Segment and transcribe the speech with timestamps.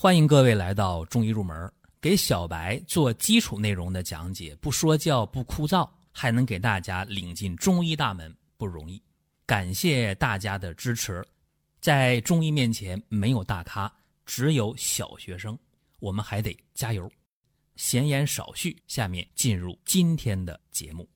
[0.00, 1.68] 欢迎各位来到中医入门，
[2.00, 9.02] 给小白做基础内容的讲解，不说教不枯燥，还能给大家领进中医大门，不容易。
[9.44, 11.26] 感谢大家的支持。
[11.80, 13.92] 在中医面前，没有大咖，
[14.24, 15.58] 只有小学生，
[15.98, 17.10] 我们还得加油。
[17.74, 21.08] 闲言少叙，下面进入今天的节目。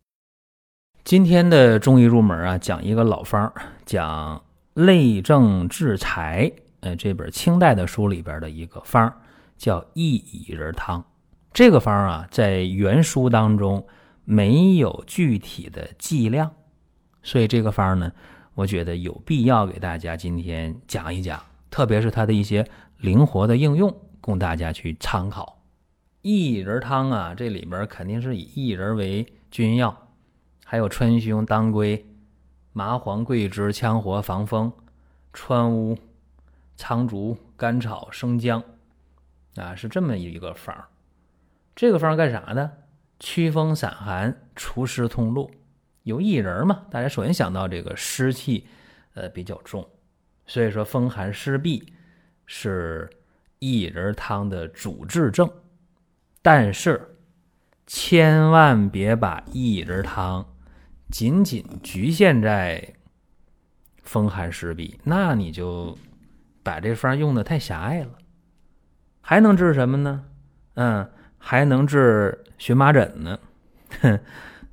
[1.05, 3.53] 今天的中医入门啊，讲一个老方，
[3.87, 4.45] 讲
[4.75, 6.53] 类症治财。
[6.83, 9.13] 呃，这本清代的书里边的一个方
[9.57, 11.05] 叫薏苡仁汤。
[11.53, 13.87] 这个方啊，在原书当中
[14.25, 16.51] 没有具体的剂量，
[17.23, 18.11] 所以这个方呢，
[18.55, 22.67] 我觉得有必要给大家今天讲一讲，特别是它的一些
[22.99, 25.63] 灵活的应用，供大家去参考。
[26.23, 30.09] 益乙仁汤啊，这里边肯定是以薏仁为君药，
[30.65, 32.05] 还有川芎、当归、
[32.73, 34.73] 麻黄、桂枝、羌活、防风、
[35.33, 35.97] 川乌。
[36.77, 38.63] 苍竹、甘草、生姜，
[39.57, 40.89] 啊，是这么一个方儿。
[41.77, 42.73] 这个方儿干啥呢？
[43.21, 45.51] 驱风散寒、除湿通络。
[46.03, 46.87] 有薏仁嘛？
[46.91, 48.67] 大家首先想到这个湿气，
[49.15, 49.89] 呃，比较重，
[50.47, 51.87] 所以说风寒湿痹
[52.47, 53.09] 是
[53.61, 55.49] 薏仁汤的主治症。
[56.43, 57.17] 但是
[57.87, 60.45] 千万别把薏仁汤
[61.11, 62.95] 仅仅局限在
[64.03, 65.97] 风寒湿痹，那你就。
[66.63, 68.11] 把这方用的太狭隘了，
[69.21, 70.25] 还能治什么呢？
[70.75, 73.39] 嗯，还能治荨麻疹呢。
[74.01, 74.19] 哼，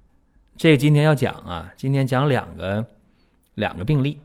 [0.56, 2.86] 这今天要讲啊，今天讲两个
[3.56, 4.22] 两个病例，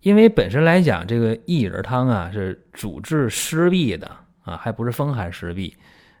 [0.00, 4.10] 因为本身来讲，这个薏仁汤啊是主治湿痹的
[4.42, 5.72] 啊，还不是风寒湿痹，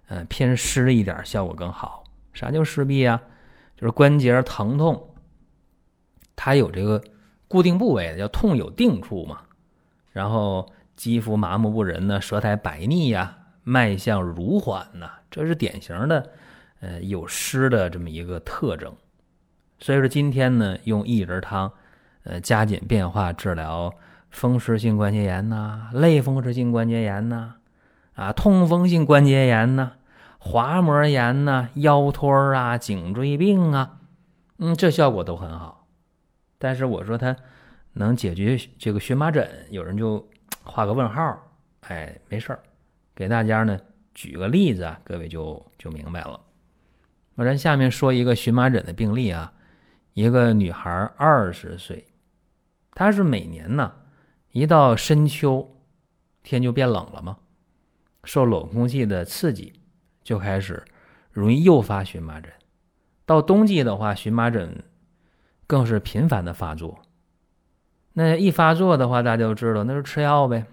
[0.08, 2.04] 嗯，偏湿一点效果更好。
[2.32, 3.20] 啥叫湿痹啊？
[3.76, 5.14] 就是关节疼痛，
[6.36, 7.02] 它有这个
[7.48, 9.42] 固定部位的，叫痛有定处嘛。
[10.12, 16.30] 然后肌肤麻木不仁呢，舌苔白腻呀，脉象如缓呐，这是典型的，
[16.80, 18.92] 呃，有湿的这么一个特征。
[19.78, 21.72] 所以说今天呢，用薏仁汤，
[22.24, 23.94] 呃，加紧变化治疗
[24.30, 27.54] 风湿性关节炎呐，类风湿性关节炎呐，
[28.14, 29.92] 啊，痛风性关节炎呐，
[30.38, 34.00] 滑膜炎呐，腰托啊，颈椎病啊，
[34.58, 35.86] 嗯，这效果都很好。
[36.58, 37.36] 但是我说它。
[37.92, 40.28] 能解决这个荨麻疹，有人就
[40.62, 41.38] 画个问号，
[41.80, 42.62] 哎，没事儿，
[43.14, 43.78] 给大家呢
[44.14, 46.40] 举个例子啊，各位就就明白了。
[47.34, 49.52] 我咱下面说一个荨麻疹的病例啊，
[50.12, 52.06] 一个女孩二十岁，
[52.92, 53.92] 她是每年呢
[54.52, 55.76] 一到深秋，
[56.42, 57.38] 天就变冷了嘛，
[58.24, 59.80] 受冷空气的刺激，
[60.22, 60.84] 就开始
[61.32, 62.52] 容易诱发荨麻疹。
[63.24, 64.84] 到冬季的话，荨麻疹
[65.66, 67.00] 更是频繁的发作。
[68.22, 70.66] 那一发作的话，大家都知道，那就吃药呗，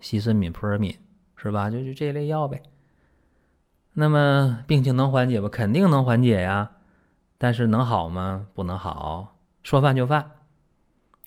[0.00, 0.98] 西司敏、扑尔敏，
[1.36, 1.68] 是吧？
[1.68, 2.62] 就就这类药呗。
[3.92, 5.50] 那么病情能缓解吧？
[5.50, 6.70] 肯定能缓解呀。
[7.36, 8.46] 但是能好吗？
[8.54, 10.30] 不能好，说犯就犯。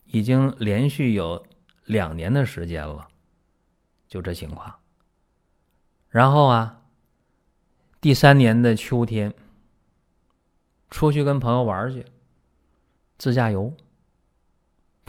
[0.06, 1.46] 已经连续有
[1.86, 3.08] 两年的时间了，
[4.08, 4.74] 就这情况。
[6.10, 6.82] 然后啊，
[8.02, 9.32] 第三年的秋天，
[10.90, 12.04] 出去跟朋友玩去，
[13.20, 13.72] 自驾游。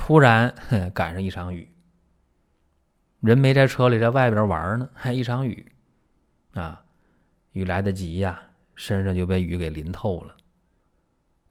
[0.08, 0.54] 突然
[0.94, 1.70] 赶上一场雨，
[3.20, 5.70] 人没在车里，在外边玩呢，还一场雨，
[6.54, 6.82] 啊，
[7.52, 8.40] 雨来得急呀，
[8.74, 10.34] 身上就被雨给淋透了。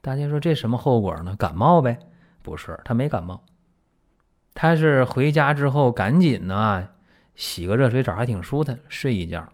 [0.02, 1.36] 大家说这什么后果呢？
[1.36, 2.00] 感冒呗？
[2.42, 3.46] 不是，他没感冒，
[4.56, 6.90] 他是回家之后赶紧呢
[7.36, 9.48] 洗个热水澡，还挺舒坦，睡一觉。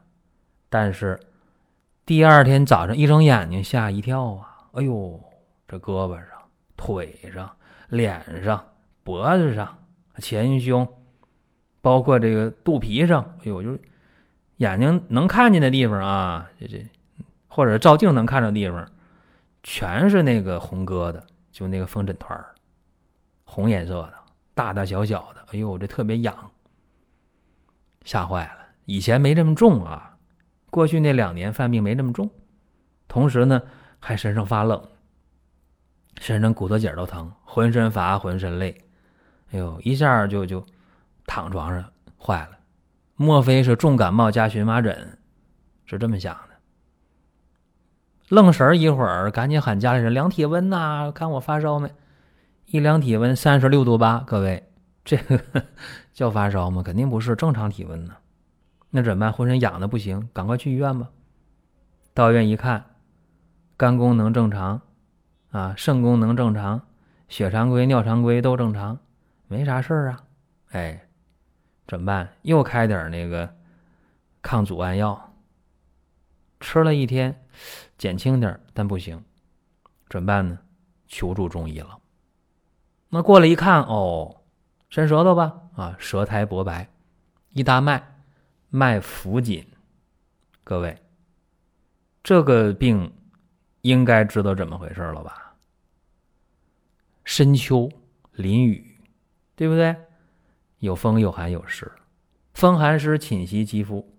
[0.69, 1.19] 但是
[2.05, 4.69] 第二天早上一睁眼睛，吓一跳啊！
[4.71, 5.21] 哎呦，
[5.67, 6.27] 这胳膊上、
[6.77, 7.53] 腿上、
[7.89, 8.65] 脸上。
[9.03, 9.77] 脖子上、
[10.19, 10.87] 前胸，
[11.81, 13.79] 包括这个肚皮上，哎呦，就是
[14.57, 16.85] 眼睛能看见的地方啊，这这，
[17.47, 18.87] 或者照镜能看着地方，
[19.61, 21.19] 全是那个红疙瘩，
[21.51, 22.55] 就那个风疹团儿，
[23.43, 24.13] 红颜色的，
[24.53, 26.51] 大大小小的，哎呦，这特别痒，
[28.05, 28.59] 吓坏了。
[28.85, 30.17] 以前没这么重啊，
[30.69, 32.29] 过去那两年犯病没这么重，
[33.07, 33.61] 同时呢，
[33.99, 34.81] 还身上发冷，
[36.21, 38.77] 身上骨头节都疼，浑身乏，浑身累。
[39.53, 40.65] 哎呦，一下就就
[41.27, 41.85] 躺床上
[42.19, 42.57] 坏了，
[43.15, 45.19] 莫非是重感冒加荨麻疹？
[45.85, 46.55] 是这么想的。
[48.29, 51.91] 愣神儿一会儿，赶紧喊家里人量体温呐，看我发烧没？
[52.65, 54.71] 一量体温三十六度八，各位，
[55.05, 55.39] 这个
[56.13, 56.81] 叫发烧吗？
[56.81, 58.15] 肯定不是，正常体温呢。
[58.89, 59.31] 那怎么办？
[59.31, 61.09] 浑身痒的不行，赶快去医院吧。
[62.15, 62.83] 到医院一看，
[63.77, 64.81] 肝功能正常，
[65.51, 66.81] 啊，肾功能正常，
[67.27, 68.97] 血常规、尿常规都正常。
[69.53, 70.23] 没啥事儿啊，
[70.71, 71.07] 哎，
[71.85, 72.27] 怎么办？
[72.41, 73.55] 又开点那个
[74.41, 75.31] 抗组胺药，
[76.59, 77.45] 吃了一天，
[77.95, 79.23] 减轻点但不行，
[80.09, 80.57] 怎么办呢？
[81.07, 81.99] 求助中医了。
[83.09, 84.41] 那过来一看，哦，
[84.89, 86.89] 伸舌头吧，啊，舌苔薄白，
[87.49, 88.03] 一搭脉，
[88.69, 89.63] 脉浮紧。
[90.63, 90.99] 各位，
[92.23, 93.13] 这个病
[93.81, 95.53] 应该知道怎么回事了吧？
[97.23, 97.87] 深秋
[98.31, 98.92] 淋雨，
[99.55, 99.95] 对不对？
[100.79, 101.91] 有风有寒有湿，
[102.53, 104.13] 风寒湿侵袭肌肤，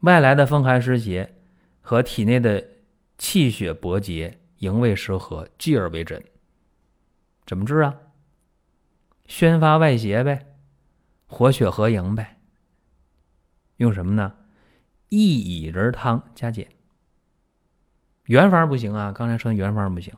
[0.00, 1.36] 外来的风寒湿邪
[1.80, 2.66] 和体内的
[3.16, 6.22] 气血搏结，营卫失和，继而为诊。
[7.46, 7.94] 怎么治啊？
[9.26, 10.46] 宣发外邪呗，
[11.26, 12.38] 活血合营呗。
[13.76, 14.34] 用什么呢？
[15.10, 16.68] 薏苡仁汤加减。
[18.24, 20.12] 原方不行啊，刚才说原方不行。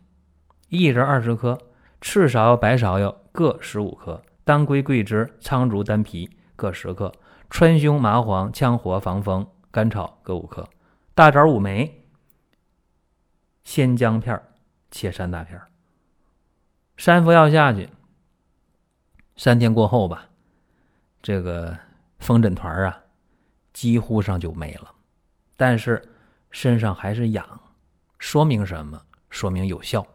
[0.70, 1.67] 薏仁二十克，
[2.00, 4.22] 赤芍、白芍药各十五克。
[4.44, 7.12] 当归、桂枝、苍术、丹皮各十克，
[7.50, 10.66] 川芎、麻黄、羌活、防风、甘草各五克，
[11.14, 12.02] 大枣、五枚，
[13.62, 14.42] 鲜姜片
[14.90, 15.60] 切三大片
[16.96, 17.90] 三服药下去，
[19.36, 20.26] 三天过后吧，
[21.20, 21.76] 这个
[22.18, 22.98] 风疹团啊，
[23.74, 24.90] 几乎上就没了，
[25.58, 26.02] 但是
[26.50, 27.46] 身上还是痒，
[28.18, 28.98] 说明什么？
[29.28, 30.06] 说明有效，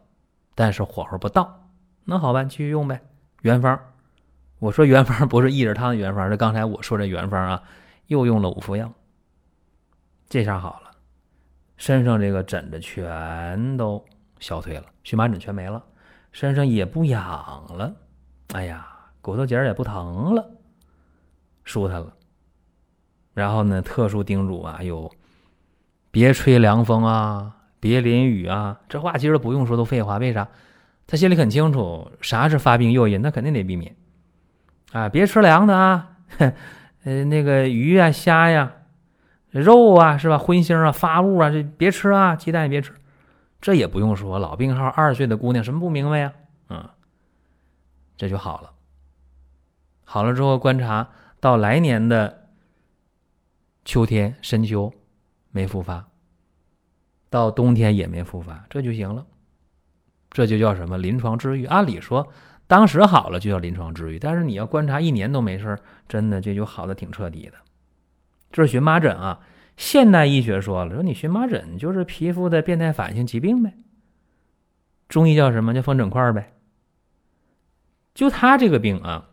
[0.56, 1.63] 但是火候不到。
[2.04, 3.00] 那好吧，继续用呗，
[3.42, 3.78] 原方。
[4.58, 7.62] 我说原方不是薏仁汤的原方，是刚才我说这原方啊，
[8.06, 8.90] 又用了五服药，
[10.28, 10.90] 这下好了，
[11.76, 14.02] 身上这个疹子全都
[14.38, 15.82] 消退了，荨麻疹全没了，
[16.32, 17.22] 身上也不痒
[17.68, 17.94] 了，
[18.52, 18.86] 哎呀，
[19.20, 20.50] 骨头节也不疼了，
[21.64, 22.12] 舒坦了。
[23.34, 25.10] 然后呢，特殊叮嘱啊，有
[26.10, 30.18] 别吹凉风啊，别淋雨啊，这话其实不用说，都废话。
[30.18, 30.48] 为啥？
[31.06, 33.94] 他心里很清楚，啥是发病诱因，那肯定得避免。
[34.92, 36.16] 啊，别吃凉的啊，
[37.04, 38.72] 呃，那个鱼啊、虾呀、
[39.50, 40.38] 肉啊，是吧？
[40.38, 42.92] 荤腥啊、发物啊，这别吃啊，鸡蛋也别吃。
[43.60, 46.32] 这也不用说，老病号，二十岁的姑娘，什么不明白呀？
[46.68, 46.88] 嗯，
[48.16, 48.70] 这就好了。
[50.04, 51.08] 好了之后，观察
[51.40, 52.48] 到来年的
[53.84, 54.92] 秋天深秋
[55.50, 56.06] 没复发，
[57.30, 59.26] 到冬天也没复发，这就行了。
[60.34, 60.98] 这就叫什么？
[60.98, 61.64] 临床治愈。
[61.64, 62.30] 按理说。
[62.66, 65.78] 当时好了就叫临床治愈，但是你要观察一年都没事
[66.08, 67.58] 真的这就好的挺彻底的。
[68.50, 69.40] 这是荨麻疹啊，
[69.76, 73.74] 现代医学说了，说你荨麻疹就是皮肤的变态反应疾病呗。
[75.10, 76.54] 中医叫什么叫风疹块呗。
[78.14, 79.28] 就他这个病啊，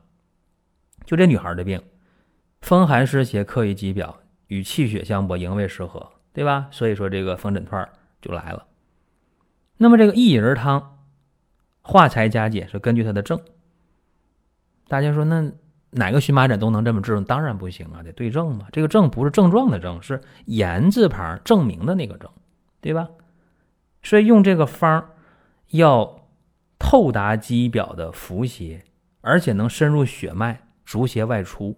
[1.05, 1.81] 就这女孩的病，
[2.59, 6.67] 风寒湿邪克于肌表，与气血相搏，营卫失和，对吧？
[6.69, 7.89] 所以说这个风疹块
[8.21, 8.67] 就来了。
[9.81, 10.99] 那么这个薏仁汤。
[11.83, 13.41] 化裁加减是根据它的症。
[14.87, 15.51] 大家说那
[15.89, 17.19] 哪个荨麻疹都能这么治？
[17.21, 18.67] 当然不行啊，得对症嘛。
[18.71, 22.29] 这个症不是症状的症，是言字旁证明的那个症，
[22.81, 23.09] 对吧？
[24.03, 25.09] 所以用这个方
[25.69, 26.27] 要
[26.77, 28.85] 透达肌表的浮邪，
[29.21, 31.75] 而且能深入血脉，逐邪外出，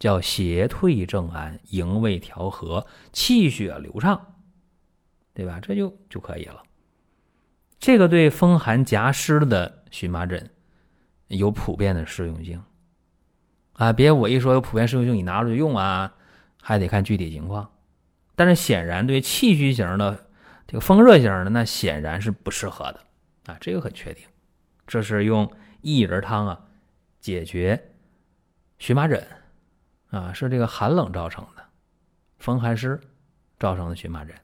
[0.00, 4.20] 叫邪退正安，营卫调和，气血流畅，
[5.32, 5.60] 对吧？
[5.62, 6.64] 这就就可以了。
[7.78, 10.50] 这个对风寒夹湿的荨麻疹
[11.28, 12.62] 有普遍的适用性
[13.74, 13.92] 啊！
[13.92, 16.12] 别我一说有普遍适用性，你拿着就用啊，
[16.60, 17.70] 还得看具体情况。
[18.34, 20.26] 但是显然对气虚型的、
[20.66, 23.00] 这个风热型的，那显然是不适合的
[23.46, 23.56] 啊！
[23.60, 24.24] 这个很确定。
[24.86, 25.48] 这是用
[25.82, 26.60] 薏仁汤啊
[27.20, 27.92] 解决
[28.78, 29.24] 荨麻疹
[30.10, 31.62] 啊，是这个寒冷造成的
[32.38, 33.00] 风寒湿
[33.58, 34.34] 造成的荨麻疹。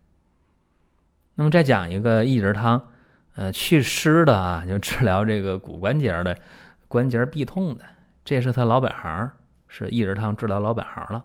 [1.35, 2.91] 那么再讲一个薏仁汤。
[3.35, 6.38] 呃，祛湿的啊，就治疗这个骨关节的
[6.87, 7.85] 关节痹痛的，
[8.25, 9.33] 这是他老本行，
[9.67, 11.25] 是薏仁汤治疗老本行了。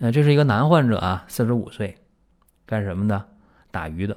[0.00, 1.96] 呃，这是一个男患者啊，四十五岁，
[2.66, 3.26] 干什么的？
[3.70, 4.16] 打鱼的，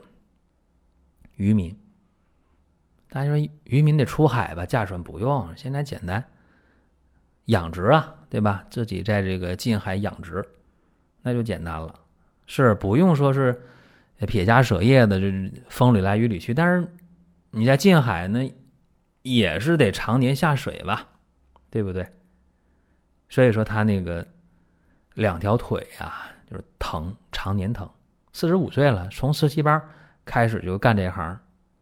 [1.37, 1.73] 渔民。
[3.09, 4.65] 大家说渔民得出海吧？
[4.65, 6.21] 驾船不用，现在简单，
[7.45, 8.65] 养殖啊，对吧？
[8.69, 10.45] 自己在这个近海养殖，
[11.21, 11.95] 那就简单了，
[12.47, 13.63] 是不用说是。
[14.25, 16.53] 撇家舍业的，这风里来雨里去。
[16.53, 16.87] 但是
[17.51, 18.49] 你在近海呢，
[19.21, 21.07] 也是得常年下水吧，
[21.69, 22.07] 对不对？
[23.29, 24.25] 所以说他那个
[25.13, 27.87] 两条腿啊，就是疼，常年疼。
[28.33, 29.81] 四十五岁了，从十七班
[30.25, 31.39] 开始就干这行，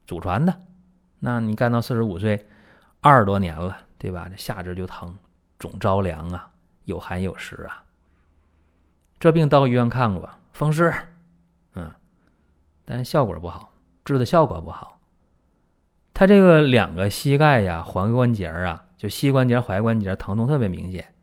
[0.07, 0.61] 祖传的。
[1.19, 2.47] 那你干到四十五岁，
[2.99, 4.27] 二十多年了，对吧？
[4.29, 5.17] 这下肢就疼，
[5.59, 6.51] 总着凉啊，
[6.83, 7.83] 有寒有湿啊。
[9.19, 10.93] 这病到医院看过，风湿。
[12.85, 13.73] 但是效果不好，
[14.05, 14.99] 治的效果不好。
[16.13, 21.13] 他这个两个膝盖呀、踝关节啊，就膝关节、踝关节疼痛特别明显，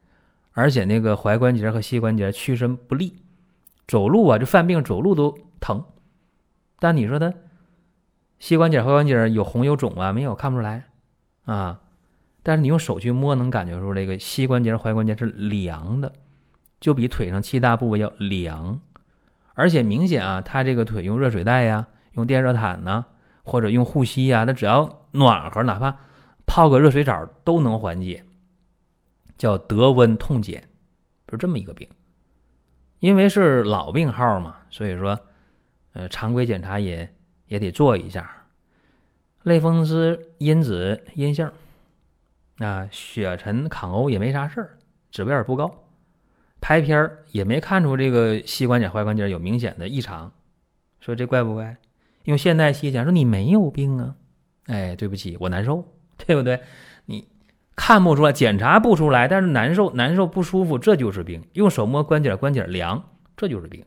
[0.52, 3.16] 而且那个踝关节和膝关节屈伸不利，
[3.86, 5.82] 走路啊就犯病，走路都疼。
[6.78, 7.32] 但你说他
[8.38, 10.12] 膝关节、踝关节有红有肿啊？
[10.12, 10.84] 没有，看不出来
[11.44, 11.80] 啊。
[12.42, 16.12] 但是你用手去摸，能感觉出这个膝关节、踝关节是凉的，
[16.80, 18.80] 就比腿上其他部位要凉。
[19.54, 23.04] 而且明显啊，他这个腿用热水袋呀，用电热毯呢，
[23.42, 25.96] 或者用护膝呀，他只要暖和，哪怕
[26.46, 28.24] 泡个热水澡都能缓解，
[29.36, 30.68] 叫得温痛减，
[31.30, 31.88] 是这么一个病。
[33.00, 35.18] 因为是老病号嘛，所以说。
[35.94, 37.14] 呃，常规检查也
[37.48, 38.46] 也得做一下，
[39.42, 41.52] 类风湿因子阴性，
[42.56, 44.78] 啊，血沉抗欧也没啥事儿，
[45.10, 45.81] 指标也不高，
[46.62, 50.32] 拍片儿也没看出这个膝关节踝关节有明显的异常，
[51.00, 51.76] 说这怪不怪？
[52.24, 54.14] 用现代西医讲说你没有病啊，
[54.66, 55.84] 哎，对不起，我难受，
[56.24, 56.62] 对不对？
[57.06, 57.28] 你
[57.74, 61.44] 看不出来，检查不出来，但是难受，难受不舒服，这就是病。
[61.54, 63.02] 用手摸关节，关节凉，
[63.36, 63.84] 这就是病，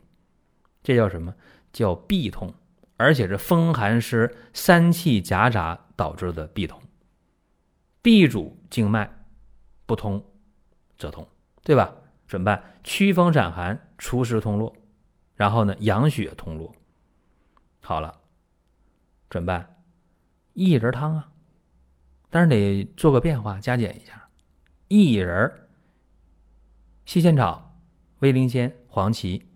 [0.82, 1.34] 这叫什么？
[1.72, 2.52] 叫痹痛，
[2.98, 6.78] 而且是风寒湿三气夹杂导致的痹痛。
[8.02, 9.10] 痹主静脉
[9.86, 10.22] 不通
[10.98, 11.26] 则痛，
[11.64, 11.90] 对吧？
[12.26, 12.62] 怎么办？
[12.82, 14.74] 驱风散寒，除湿通络，
[15.34, 16.74] 然后呢，养血通络。
[17.80, 18.20] 好了，
[19.30, 19.76] 怎么办？
[20.54, 21.28] 薏仁汤啊，
[22.30, 24.28] 但是得做个变化，加减一下。
[24.88, 25.68] 薏仁、
[27.04, 27.76] 细线草、
[28.20, 29.46] 威灵仙、黄芪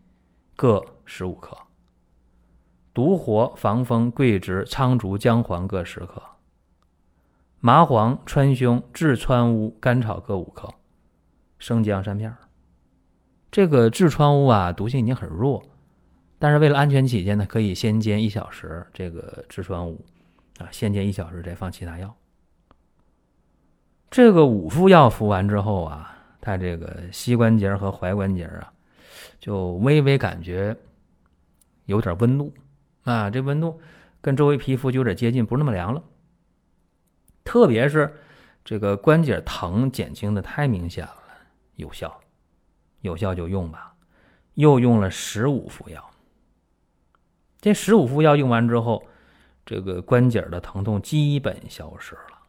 [0.55, 1.57] 各十五克。
[2.93, 6.21] 独活、防风、桂枝、苍术、姜黄各十克，
[7.61, 10.69] 麻黄、川芎、炙川乌、甘草各五克，
[11.59, 12.37] 生姜三片儿。
[13.51, 15.63] 这个炙川乌啊，毒性已经很弱，
[16.39, 18.87] 但是为了安全起见呢，可以先煎一小时。
[18.93, 20.05] 这个炙川乌
[20.59, 22.15] 啊，先煎一小时，再放其他药。
[24.11, 28.73] 这个五副药服完之后啊，他这个膝关节和踝关节啊，
[29.39, 30.77] 就微微感觉
[31.87, 32.53] 有点温度。
[33.03, 33.81] 啊，这温度
[34.21, 36.03] 跟周围皮肤就有点接近，不是那么凉了。
[37.43, 38.13] 特别是
[38.65, 41.17] 这个关节疼减轻的太明显了，
[41.77, 42.21] 有效，
[43.01, 43.95] 有效就用吧。
[44.55, 46.11] 又用了十五副药，
[47.61, 49.03] 这十五副药用完之后，
[49.65, 52.41] 这个关节的疼痛基本消失了。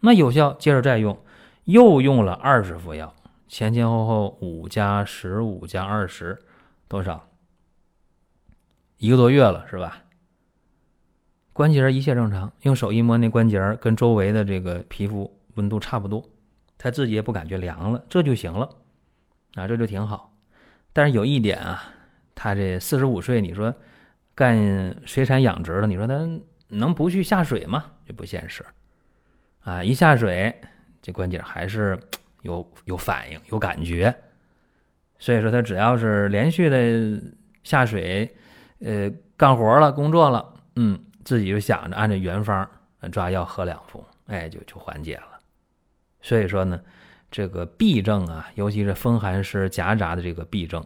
[0.00, 1.18] 那有效，接着再用，
[1.64, 3.14] 又用了二十副药，
[3.48, 6.38] 前前后后五加十五加二十，
[6.88, 7.28] 多少？
[8.98, 10.02] 一个多月了，是吧？
[11.52, 16.22] 关节一切正常，用手一摸那关节跟周围的这个皮肤温度差不多，
[16.76, 18.68] 他自己也不感觉凉了，这就行了，
[19.54, 20.34] 啊，这就挺好。
[20.92, 21.82] 但是有一点啊，
[22.34, 23.74] 他这四十五岁，你说
[24.34, 24.56] 干
[25.06, 26.14] 水产养殖的，你说他
[26.68, 27.92] 能不去下水吗？
[28.06, 28.64] 这不现实，
[29.60, 30.54] 啊，一下水
[31.00, 31.98] 这关节还是
[32.42, 34.14] 有有反应、有感觉，
[35.18, 37.22] 所以说他只要是连续的
[37.64, 38.34] 下水。
[38.84, 42.68] 呃，干活了，工作了，嗯，自己就想着按照原方
[43.12, 45.38] 抓药喝两服，哎，就就缓解了。
[46.20, 46.80] 所以说呢，
[47.32, 50.84] 这个痹症啊，尤其是风寒湿夹杂的这个痹症，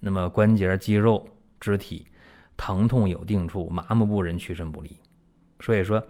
[0.00, 1.26] 那么关节、肌肉、
[1.60, 2.04] 肢体
[2.56, 4.98] 疼痛有定处，麻木不仁，屈伸不利。
[5.60, 6.04] 所以说，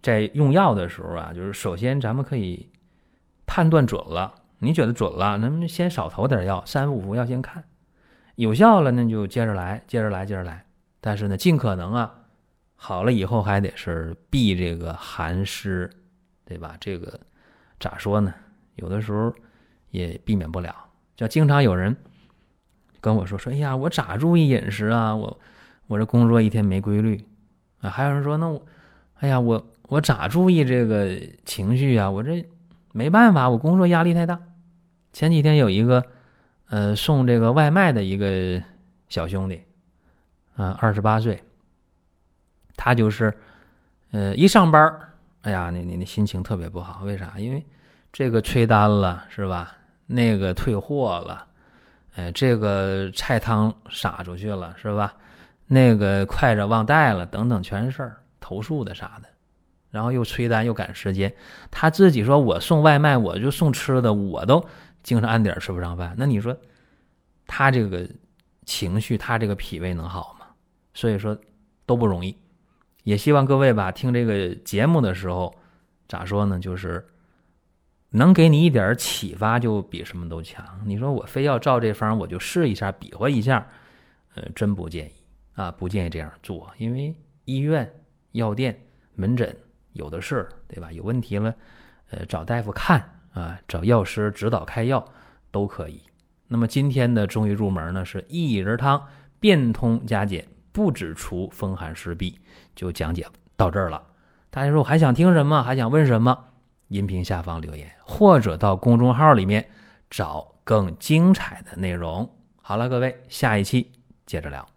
[0.00, 2.70] 在用药的时候啊，就是首先咱们可以
[3.44, 7.64] 判断准了，你觉得准了，那么先少投点药，三五服药先看。
[8.36, 10.64] 有效了，那就接着来，接着来，接着来。
[11.00, 12.14] 但是呢，尽可能啊，
[12.76, 15.90] 好了以后还得是避这个寒湿，
[16.44, 16.76] 对吧？
[16.78, 17.18] 这个
[17.80, 18.32] 咋说呢？
[18.76, 19.34] 有的时候
[19.90, 20.74] 也避免不了。
[21.14, 21.94] 就经常有人
[23.00, 25.14] 跟我说说：“哎呀，我咋注意饮食啊？
[25.14, 25.38] 我
[25.86, 27.22] 我这工作一天没规律
[27.80, 28.64] 啊。”还有人说：“那我，
[29.20, 32.10] 哎呀，我我咋注意这个情绪啊？
[32.10, 32.48] 我这
[32.92, 34.40] 没办法，我工作压力太大。”
[35.12, 36.04] 前几天有一个。
[36.68, 38.60] 呃，送这个外卖的一个
[39.08, 39.62] 小兄弟，
[40.56, 41.40] 啊，二十八岁，
[42.76, 43.32] 他就是，
[44.10, 44.98] 呃，一上班
[45.42, 47.38] 哎呀，那那那心情特别不好，为啥？
[47.38, 47.64] 因为
[48.16, 49.76] 这个催单了，是吧？
[50.06, 51.46] 那个退货了，
[52.14, 55.12] 哎，这个菜汤洒出去了，是吧？
[55.66, 59.28] 那个筷子忘带了，等等，全是事儿，投诉的啥的，
[59.90, 61.30] 然后又催单又赶时间，
[61.70, 64.66] 他自己说我送外卖，我就送吃的，我都。
[65.02, 66.56] 精神按点吃不上饭，那你说
[67.46, 68.08] 他这个
[68.64, 70.46] 情绪，他这个脾胃能好吗？
[70.94, 71.36] 所以说
[71.84, 72.34] 都不容易。
[73.02, 75.54] 也希望各位吧，听这个节目的时候，
[76.08, 76.58] 咋说呢？
[76.58, 77.06] 就是
[78.16, 80.64] 能给你一点启发，就比什么都强。
[80.84, 83.66] 你说我非要照这方，我就试一下，比划一下，
[84.34, 85.12] 呃，真不建议
[85.54, 87.90] 啊，不建议这样做，因为医院、
[88.32, 88.78] 药店、
[89.14, 89.56] 门诊
[89.92, 90.90] 有的是，对吧？
[90.90, 91.54] 有问题了，
[92.10, 93.12] 呃，找大夫看。
[93.32, 95.04] 啊，找药师指导开药，
[95.50, 96.00] 都可以。
[96.48, 99.06] 那么今天的中医入门呢，是薏仁汤
[99.38, 102.34] 变通加减，不止除风寒湿痹，
[102.74, 104.02] 就讲解到这儿了。
[104.48, 105.62] 大家说我还想听什么？
[105.62, 106.46] 还想问什么？
[106.88, 109.68] 音频下方留言，或者到公众号里面
[110.08, 112.28] 找更精彩的内容。
[112.62, 113.90] 好了，各位，下一期
[114.24, 114.68] 接着聊。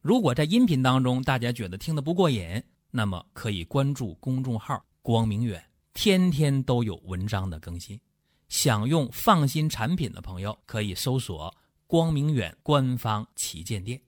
[0.00, 8.00] 如果在音频当中大家觉得听得不过瘾，那么可以关注公众号“光明远”，天天都有文章的更新。
[8.48, 11.54] 想用放心产品的朋友，可以搜索
[11.86, 14.00] “光明远”官方旗舰店。